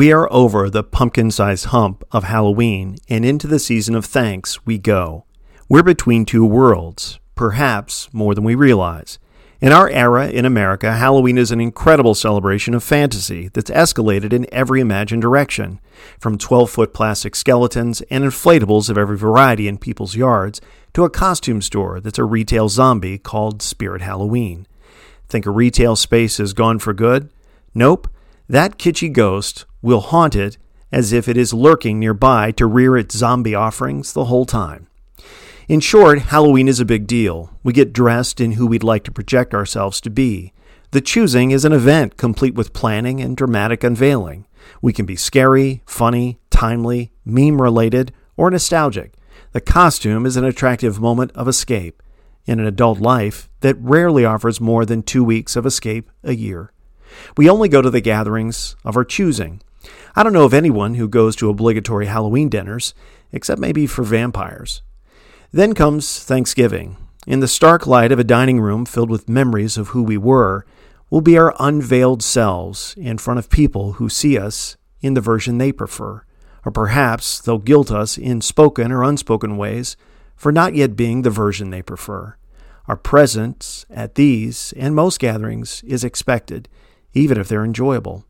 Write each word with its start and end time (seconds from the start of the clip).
We 0.00 0.12
are 0.12 0.32
over 0.32 0.70
the 0.70 0.82
pumpkin 0.82 1.30
sized 1.30 1.66
hump 1.66 2.04
of 2.10 2.24
Halloween 2.24 2.96
and 3.10 3.22
into 3.22 3.46
the 3.46 3.58
season 3.58 3.94
of 3.94 4.06
thanks 4.06 4.64
we 4.64 4.78
go. 4.78 5.26
We're 5.68 5.82
between 5.82 6.24
two 6.24 6.42
worlds, 6.42 7.20
perhaps 7.34 8.08
more 8.10 8.34
than 8.34 8.42
we 8.42 8.54
realize. 8.54 9.18
In 9.60 9.72
our 9.72 9.90
era 9.90 10.30
in 10.30 10.46
America, 10.46 10.94
Halloween 10.94 11.36
is 11.36 11.50
an 11.50 11.60
incredible 11.60 12.14
celebration 12.14 12.72
of 12.72 12.82
fantasy 12.82 13.48
that's 13.48 13.70
escalated 13.70 14.32
in 14.32 14.46
every 14.50 14.80
imagined 14.80 15.20
direction. 15.20 15.80
From 16.18 16.38
12 16.38 16.70
foot 16.70 16.94
plastic 16.94 17.36
skeletons 17.36 18.00
and 18.10 18.24
inflatables 18.24 18.88
of 18.88 18.96
every 18.96 19.18
variety 19.18 19.68
in 19.68 19.76
people's 19.76 20.16
yards 20.16 20.62
to 20.94 21.04
a 21.04 21.10
costume 21.10 21.60
store 21.60 22.00
that's 22.00 22.18
a 22.18 22.24
retail 22.24 22.70
zombie 22.70 23.18
called 23.18 23.60
Spirit 23.60 24.00
Halloween. 24.00 24.66
Think 25.28 25.44
a 25.44 25.50
retail 25.50 25.94
space 25.94 26.40
is 26.40 26.54
gone 26.54 26.78
for 26.78 26.94
good? 26.94 27.28
Nope. 27.74 28.08
That 28.48 28.78
kitschy 28.78 29.12
ghost 29.12 29.66
will 29.82 30.00
haunt 30.00 30.36
it 30.36 30.58
as 30.92 31.12
if 31.12 31.28
it 31.28 31.36
is 31.36 31.54
lurking 31.54 31.98
nearby 31.98 32.50
to 32.52 32.66
rear 32.66 32.96
its 32.96 33.16
zombie 33.16 33.54
offerings 33.54 34.12
the 34.12 34.26
whole 34.26 34.44
time. 34.44 34.86
In 35.68 35.80
short, 35.80 36.18
Halloween 36.18 36.66
is 36.66 36.80
a 36.80 36.84
big 36.84 37.06
deal. 37.06 37.56
We 37.62 37.72
get 37.72 37.92
dressed 37.92 38.40
in 38.40 38.52
who 38.52 38.66
we'd 38.66 38.82
like 38.82 39.04
to 39.04 39.12
project 39.12 39.54
ourselves 39.54 40.00
to 40.00 40.10
be. 40.10 40.52
The 40.90 41.00
choosing 41.00 41.52
is 41.52 41.64
an 41.64 41.72
event 41.72 42.16
complete 42.16 42.54
with 42.54 42.72
planning 42.72 43.20
and 43.20 43.36
dramatic 43.36 43.84
unveiling. 43.84 44.46
We 44.82 44.92
can 44.92 45.06
be 45.06 45.14
scary, 45.14 45.82
funny, 45.86 46.40
timely, 46.50 47.12
meme 47.24 47.62
related, 47.62 48.12
or 48.36 48.50
nostalgic. 48.50 49.14
The 49.52 49.60
costume 49.60 50.26
is 50.26 50.36
an 50.36 50.44
attractive 50.44 51.00
moment 51.00 51.30
of 51.36 51.46
escape 51.46 52.02
in 52.46 52.58
an 52.58 52.66
adult 52.66 52.98
life 52.98 53.48
that 53.60 53.76
rarely 53.78 54.24
offers 54.24 54.60
more 54.60 54.84
than 54.84 55.04
two 55.04 55.22
weeks 55.22 55.54
of 55.54 55.66
escape 55.66 56.10
a 56.24 56.34
year. 56.34 56.72
We 57.36 57.48
only 57.48 57.68
go 57.68 57.80
to 57.80 57.90
the 57.90 58.00
gatherings 58.00 58.74
of 58.84 58.96
our 58.96 59.04
choosing. 59.04 59.62
I 60.14 60.22
don't 60.22 60.32
know 60.32 60.44
of 60.44 60.54
anyone 60.54 60.94
who 60.94 61.08
goes 61.08 61.36
to 61.36 61.50
obligatory 61.50 62.06
Halloween 62.06 62.48
dinners, 62.48 62.94
except 63.32 63.60
maybe 63.60 63.86
for 63.86 64.02
vampires. 64.02 64.82
Then 65.52 65.74
comes 65.74 66.22
Thanksgiving. 66.22 66.96
In 67.26 67.40
the 67.40 67.48
stark 67.48 67.86
light 67.86 68.12
of 68.12 68.18
a 68.18 68.24
dining 68.24 68.60
room 68.60 68.86
filled 68.86 69.10
with 69.10 69.28
memories 69.28 69.76
of 69.76 69.88
who 69.88 70.02
we 70.02 70.16
were, 70.16 70.64
will 71.10 71.20
be 71.20 71.36
our 71.36 71.54
unveiled 71.58 72.22
selves 72.22 72.94
in 72.96 73.18
front 73.18 73.38
of 73.38 73.50
people 73.50 73.94
who 73.94 74.08
see 74.08 74.38
us 74.38 74.76
in 75.00 75.14
the 75.14 75.20
version 75.20 75.58
they 75.58 75.72
prefer. 75.72 76.24
Or 76.64 76.72
perhaps 76.72 77.40
they'll 77.40 77.58
guilt 77.58 77.90
us 77.90 78.16
in 78.16 78.40
spoken 78.40 78.92
or 78.92 79.02
unspoken 79.02 79.56
ways 79.56 79.96
for 80.36 80.52
not 80.52 80.74
yet 80.74 80.96
being 80.96 81.22
the 81.22 81.30
version 81.30 81.70
they 81.70 81.82
prefer. 81.82 82.36
Our 82.86 82.96
presence 82.96 83.86
at 83.90 84.14
these 84.14 84.72
and 84.76 84.94
most 84.94 85.20
gatherings 85.20 85.82
is 85.84 86.04
expected, 86.04 86.68
even 87.12 87.38
if 87.38 87.48
they're 87.48 87.64
enjoyable. 87.64 88.24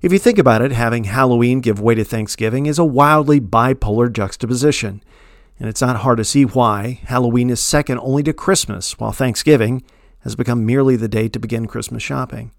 If 0.00 0.12
you 0.12 0.18
think 0.18 0.38
about 0.38 0.62
it, 0.62 0.72
having 0.72 1.04
Halloween 1.04 1.60
give 1.60 1.80
way 1.80 1.94
to 1.94 2.04
Thanksgiving 2.04 2.66
is 2.66 2.78
a 2.78 2.84
wildly 2.84 3.40
bipolar 3.40 4.12
juxtaposition 4.12 5.02
and 5.58 5.68
it's 5.68 5.80
not 5.80 5.98
hard 5.98 6.18
to 6.18 6.24
see 6.24 6.44
why 6.44 7.00
Halloween 7.04 7.50
is 7.50 7.60
second 7.60 7.98
only 7.98 8.22
to 8.24 8.32
Christmas, 8.32 8.98
while 8.98 9.12
Thanksgiving 9.12 9.82
has 10.20 10.36
become 10.36 10.66
merely 10.66 10.96
the 10.96 11.08
day 11.08 11.28
to 11.28 11.38
begin 11.38 11.66
Christmas 11.66 12.02
shopping. 12.02 12.52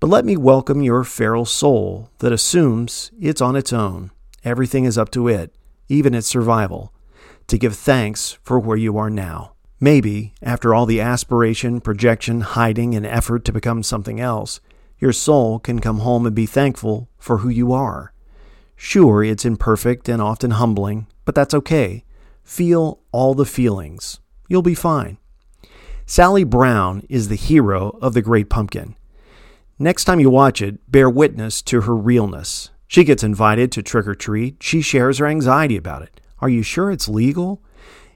But 0.00 0.08
let 0.08 0.24
me 0.24 0.36
welcome 0.36 0.82
your 0.82 1.02
feral 1.04 1.44
soul 1.44 2.10
that 2.18 2.32
assumes 2.32 3.10
it's 3.20 3.40
on 3.40 3.56
its 3.56 3.72
own. 3.72 4.12
Everything 4.44 4.84
is 4.84 4.96
up 4.96 5.10
to 5.12 5.26
it, 5.26 5.52
even 5.88 6.14
its 6.14 6.28
survival, 6.28 6.92
to 7.48 7.58
give 7.58 7.74
thanks 7.74 8.38
for 8.42 8.58
where 8.58 8.76
you 8.76 8.96
are 8.98 9.10
now. 9.10 9.54
Maybe, 9.80 10.34
after 10.42 10.74
all 10.74 10.86
the 10.86 11.00
aspiration, 11.00 11.80
projection, 11.80 12.42
hiding, 12.42 12.94
and 12.94 13.06
effort 13.06 13.44
to 13.46 13.52
become 13.52 13.82
something 13.82 14.20
else, 14.20 14.60
your 14.98 15.12
soul 15.12 15.58
can 15.58 15.80
come 15.80 16.00
home 16.00 16.26
and 16.26 16.34
be 16.34 16.46
thankful 16.46 17.08
for 17.18 17.38
who 17.38 17.48
you 17.48 17.72
are. 17.72 18.12
Sure, 18.76 19.24
it's 19.24 19.44
imperfect 19.44 20.08
and 20.08 20.22
often 20.22 20.52
humbling, 20.52 21.06
but 21.24 21.34
that's 21.34 21.54
okay. 21.54 22.04
Feel 22.44 23.00
all 23.12 23.34
the 23.34 23.44
feelings. 23.44 24.20
You'll 24.48 24.62
be 24.62 24.74
fine. 24.74 25.18
Sally 26.06 26.44
Brown 26.44 27.02
is 27.08 27.28
the 27.28 27.36
hero 27.36 27.98
of 28.00 28.14
The 28.14 28.22
Great 28.22 28.48
Pumpkin. 28.48 28.96
Next 29.78 30.04
time 30.04 30.20
you 30.20 30.30
watch 30.30 30.62
it, 30.62 30.90
bear 30.90 31.10
witness 31.10 31.60
to 31.62 31.82
her 31.82 31.94
realness. 31.94 32.70
She 32.86 33.04
gets 33.04 33.22
invited 33.22 33.70
to 33.72 33.82
trick 33.82 34.06
or 34.06 34.14
treat. 34.14 34.62
She 34.62 34.80
shares 34.80 35.18
her 35.18 35.26
anxiety 35.26 35.76
about 35.76 36.02
it. 36.02 36.20
Are 36.40 36.48
you 36.48 36.62
sure 36.62 36.90
it's 36.90 37.08
legal? 37.08 37.62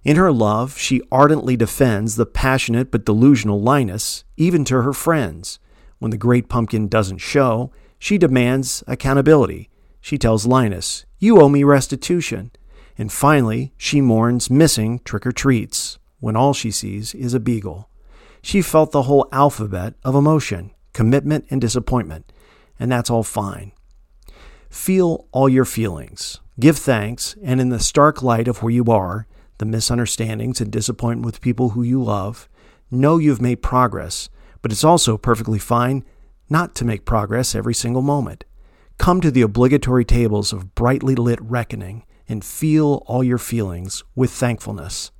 In 0.04 0.16
her 0.16 0.32
love, 0.32 0.78
she 0.78 1.02
ardently 1.12 1.56
defends 1.56 2.16
the 2.16 2.26
passionate 2.26 2.90
but 2.90 3.04
delusional 3.04 3.60
Linus, 3.60 4.24
even 4.36 4.64
to 4.64 4.82
her 4.82 4.92
friends. 4.92 5.58
When 6.02 6.10
the 6.10 6.16
great 6.16 6.48
pumpkin 6.48 6.88
doesn't 6.88 7.18
show, 7.18 7.70
she 7.96 8.18
demands 8.18 8.82
accountability. 8.88 9.70
She 10.00 10.18
tells 10.18 10.46
Linus, 10.46 11.06
You 11.20 11.40
owe 11.40 11.48
me 11.48 11.62
restitution. 11.62 12.50
And 12.98 13.12
finally, 13.12 13.72
she 13.76 14.00
mourns 14.00 14.50
missing 14.50 14.98
trick 15.04 15.24
or 15.24 15.30
treats 15.30 16.00
when 16.18 16.34
all 16.34 16.54
she 16.54 16.72
sees 16.72 17.14
is 17.14 17.34
a 17.34 17.38
beagle. 17.38 17.88
She 18.42 18.62
felt 18.62 18.90
the 18.90 19.02
whole 19.02 19.28
alphabet 19.30 19.94
of 20.02 20.16
emotion, 20.16 20.72
commitment, 20.92 21.46
and 21.50 21.60
disappointment, 21.60 22.32
and 22.80 22.90
that's 22.90 23.08
all 23.08 23.22
fine. 23.22 23.70
Feel 24.68 25.28
all 25.30 25.48
your 25.48 25.64
feelings, 25.64 26.40
give 26.58 26.78
thanks, 26.78 27.36
and 27.44 27.60
in 27.60 27.68
the 27.68 27.78
stark 27.78 28.24
light 28.24 28.48
of 28.48 28.60
where 28.60 28.72
you 28.72 28.86
are, 28.86 29.28
the 29.58 29.66
misunderstandings 29.66 30.60
and 30.60 30.72
disappointment 30.72 31.26
with 31.26 31.40
people 31.40 31.68
who 31.68 31.84
you 31.84 32.02
love, 32.02 32.48
know 32.90 33.18
you've 33.18 33.40
made 33.40 33.62
progress, 33.62 34.28
but 34.62 34.72
it's 34.72 34.84
also 34.84 35.18
perfectly 35.18 35.58
fine 35.58 36.04
not 36.48 36.74
to 36.76 36.84
make 36.84 37.04
progress 37.04 37.54
every 37.54 37.74
single 37.74 38.02
moment. 38.02 38.44
Come 38.98 39.20
to 39.20 39.30
the 39.30 39.42
obligatory 39.42 40.04
tables 40.04 40.52
of 40.52 40.74
brightly 40.74 41.14
lit 41.14 41.40
reckoning 41.42 42.04
and 42.28 42.44
feel 42.44 43.02
all 43.06 43.24
your 43.24 43.38
feelings 43.38 44.04
with 44.14 44.30
thankfulness. 44.30 45.10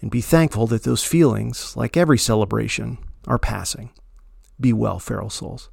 And 0.00 0.10
be 0.10 0.20
thankful 0.20 0.66
that 0.68 0.84
those 0.84 1.04
feelings, 1.04 1.76
like 1.76 1.96
every 1.96 2.18
celebration, 2.18 2.98
are 3.26 3.38
passing. 3.38 3.90
Be 4.60 4.72
well, 4.72 4.98
feral 4.98 5.30
souls. 5.30 5.70